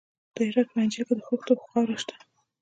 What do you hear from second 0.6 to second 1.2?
په انجیل کې